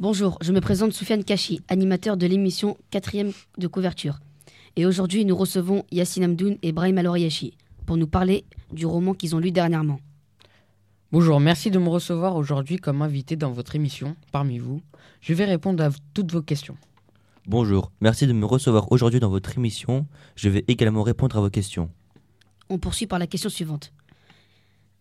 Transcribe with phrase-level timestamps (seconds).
[0.00, 3.16] Bonjour, je me présente Soufiane Kachi, animateur de l'émission 4
[3.58, 4.20] de couverture.
[4.76, 9.34] Et aujourd'hui, nous recevons Yassine Amdoun et Brahim Aloriachi pour nous parler du roman qu'ils
[9.34, 9.98] ont lu dernièrement.
[11.10, 14.14] Bonjour, merci de me recevoir aujourd'hui comme invité dans votre émission.
[14.30, 14.82] Parmi vous,
[15.20, 16.76] je vais répondre à toutes vos questions.
[17.48, 20.06] Bonjour, merci de me recevoir aujourd'hui dans votre émission.
[20.36, 21.90] Je vais également répondre à vos questions.
[22.68, 23.92] On poursuit par la question suivante.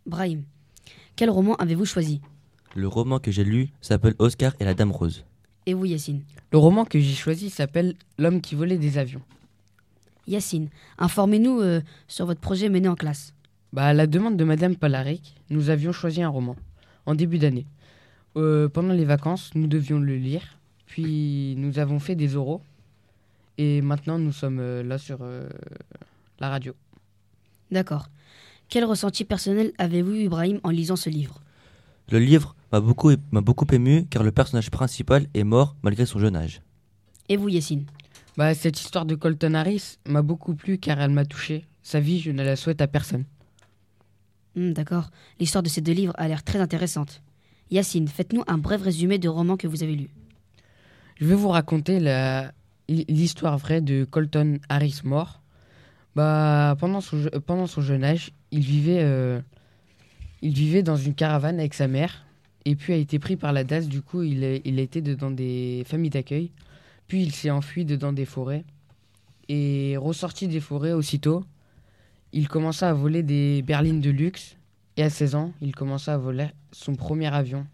[0.07, 0.41] Brahim,
[1.15, 2.19] quel roman avez-vous choisi?
[2.77, 5.25] Le roman que j'ai lu s'appelle Oscar et la Dame Rose.
[5.65, 9.23] Et vous, Yacine Le roman que j'ai choisi s'appelle L'homme qui volait des avions.
[10.27, 10.69] Yacine,
[10.99, 13.33] informez-nous euh, sur votre projet mené en classe.
[13.73, 16.55] Bah, à la demande de Madame Palaric, nous avions choisi un roman
[17.07, 17.65] en début d'année.
[18.35, 20.43] Euh, pendant les vacances, nous devions le lire,
[20.85, 22.61] puis nous avons fait des oraux,
[23.57, 25.49] et maintenant nous sommes euh, là sur euh,
[26.39, 26.75] la radio.
[27.71, 28.09] D'accord.
[28.69, 31.41] Quel ressenti personnel avez-vous, Ibrahim, en lisant ce livre?
[32.11, 36.19] Le livre m'a beaucoup, m'a beaucoup ému car le personnage principal est mort malgré son
[36.19, 36.61] jeune âge.
[37.29, 37.85] Et vous, Yacine?
[38.37, 41.65] Bah, cette histoire de Colton Harris m'a beaucoup plu car elle m'a touché.
[41.81, 43.25] Sa vie, je ne la souhaite à personne.
[44.55, 45.09] Hmm, D'accord.
[45.39, 47.21] L'histoire de ces deux livres a l'air très intéressante.
[47.71, 50.09] Yacine, faites-nous un bref résumé de roman que vous avez lu.
[51.19, 52.51] Je vais vous raconter la-
[52.87, 55.41] l'histoire vraie de Colton Harris mort.
[56.15, 59.39] Bah, pendant, son, pendant son jeune âge, il vivait, euh,
[60.41, 62.25] il vivait dans une caravane avec sa mère
[62.69, 63.87] et puis a été pris par la DAS.
[63.87, 66.51] Du coup, il, est- il a été dans des familles d'accueil.
[67.07, 68.65] Puis il s'est enfui dedans des forêts
[69.47, 71.45] et ressorti des forêts aussitôt.
[72.33, 74.57] Il commença à voler des berlines de luxe
[74.97, 77.65] et à 16 ans, il commença à voler son premier avion.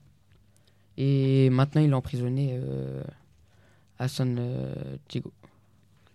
[0.97, 3.01] Et maintenant, il est emprisonné euh,
[3.97, 4.75] à San euh,
[5.09, 5.31] Diego.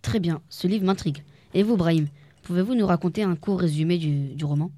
[0.01, 1.23] Très bien, ce livre m'intrigue.
[1.53, 2.07] Et vous, Brahim,
[2.43, 4.71] pouvez-vous nous raconter un court résumé du, du roman?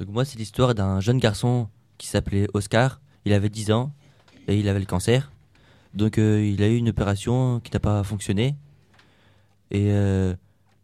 [0.00, 3.00] Donc moi, c'est l'histoire d'un jeune garçon qui s'appelait Oscar.
[3.24, 3.92] Il avait 10 ans
[4.48, 5.30] et il avait le cancer.
[5.94, 8.56] Donc euh, il a eu une opération qui n'a pas fonctionné.
[9.70, 10.34] Et euh,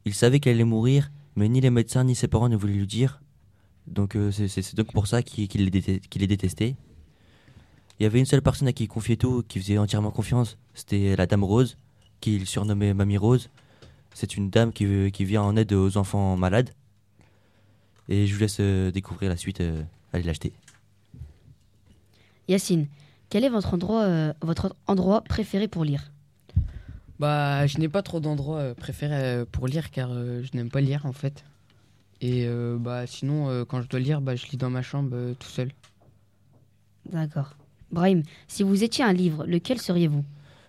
[0.05, 2.87] il savait qu'il allait mourir, mais ni les médecins ni ses parents ne voulaient lui
[2.87, 3.21] dire.
[3.87, 6.77] Donc euh, c'est- donc pour ça qu'il les, détestait.
[7.99, 10.57] Il y avait une seule personne à qui il confiait tout, qui faisait entièrement confiance.
[10.75, 11.77] C'était la Dame Rose,
[12.21, 13.51] qu'il surnommait Mamie Rose.
[14.15, 16.71] C'est une dame qui, qui vient en aide aux enfants malades.
[18.09, 18.61] Et je vous laisse
[18.93, 19.63] découvrir la suite.
[20.13, 20.53] allez l'acheter.
[22.49, 22.87] Yacine,
[23.29, 26.11] quel est votre endroit, euh, votre endroit préféré pour lire?
[27.19, 30.71] Bah, je n'ai pas trop d'endroits euh, préférés euh, pour lire car euh, je n'aime
[30.71, 31.45] pas lire en fait.
[32.21, 35.11] Et euh, bah sinon, euh, quand je dois lire, bah, je lis dans ma chambre
[35.13, 35.71] euh, tout seul.
[37.11, 37.55] D'accord.
[37.93, 40.25] Brahim, si vous étiez un livre, lequel seriez-vous?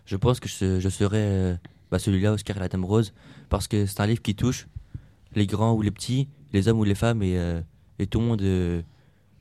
[0.05, 1.55] Je pense que je, je serais euh,
[1.91, 3.13] bah, celui-là, Oscar et la Dame Rose,
[3.49, 4.67] parce que c'est un livre qui touche
[5.35, 7.61] les grands ou les petits, les hommes ou les femmes, et, euh,
[7.99, 8.81] et tout, le monde, euh,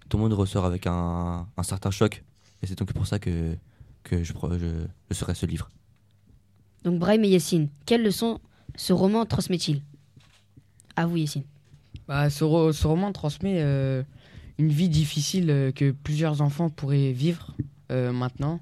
[0.09, 2.23] tout le monde ressort avec un, un certain choc.
[2.63, 3.57] Et c'est donc pour ça que,
[4.03, 5.69] que je, je, je serais ce livre.
[6.85, 8.41] Donc Brahim et Yacine, quelle leçon
[8.77, 9.83] ce roman transmet-il?
[10.97, 11.45] À vous, Yacine.
[12.07, 14.03] Bah, ce, ro- ce roman transmet euh,
[14.59, 17.55] une vie difficile euh, que plusieurs enfants pourraient vivre
[17.91, 18.61] euh, maintenant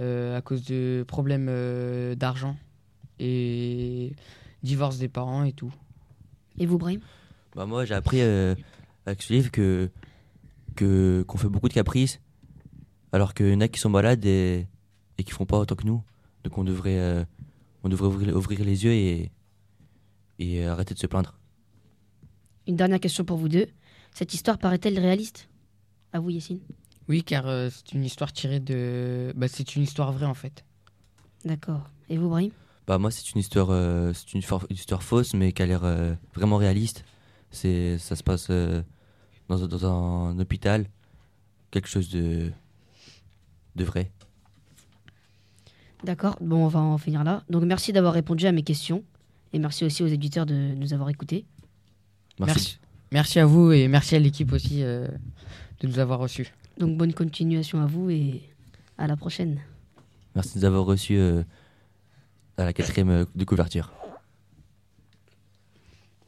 [0.00, 2.56] euh, à cause de problèmes euh, d'argent
[3.18, 4.12] et
[4.62, 5.72] divorce des parents et tout.
[6.58, 7.00] Et vous, Brahim?
[7.54, 8.54] Bah, moi, j'ai appris euh,
[9.06, 9.90] avec ce livre que
[10.76, 12.20] que- qu'on fait beaucoup de caprices,
[13.12, 14.66] alors qu'il y en a qui sont malades et,
[15.18, 16.02] et qui font pas autant que nous.
[16.44, 17.24] Donc on devrait, euh,
[17.84, 19.30] on devrait ouvrir, ouvrir les yeux et,
[20.38, 21.38] et arrêter de se plaindre.
[22.66, 23.66] Une dernière question pour vous deux.
[24.14, 25.48] Cette histoire paraît-elle réaliste?
[26.12, 26.60] À vous, Yacine.
[27.08, 29.32] Oui, car euh, c'est une histoire tirée de.
[29.36, 30.64] Bah, c'est une histoire vraie en fait.
[31.44, 31.88] D'accord.
[32.10, 32.50] Et vous, Brahim?
[32.88, 34.40] Bah moi c'est une histoire, euh, c'est une,
[34.70, 37.04] histoire fausse mais qui a l'air euh, vraiment réaliste.
[37.50, 38.82] C'est, ça se passe euh,
[39.50, 40.86] dans un hôpital,
[41.70, 42.50] quelque chose de,
[43.76, 44.10] de vrai.
[46.04, 46.36] D'accord.
[46.40, 47.42] Bon, on va en finir là.
[47.50, 49.02] Donc merci d'avoir répondu à mes questions.
[49.52, 51.44] Et merci aussi aux éditeurs de nous avoir écoutés.
[52.38, 52.54] Merci.
[52.54, 52.78] Merci.
[53.10, 55.08] Merci à vous et merci à l'équipe aussi euh,
[55.80, 56.52] de nous avoir reçus.
[56.78, 58.42] Donc bonne continuation à vous et
[58.98, 59.60] à la prochaine.
[60.34, 61.42] Merci de nous avoir reçus euh,
[62.58, 63.92] à la quatrième euh, de couverture.